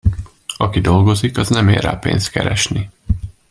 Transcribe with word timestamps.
Aki 0.57 0.79
dolgozik, 0.79 1.37
az 1.37 1.49
nem 1.49 1.67
ér 1.67 1.81
rá 1.81 1.95
pénzt 1.95 2.29
keresni. 2.31 2.89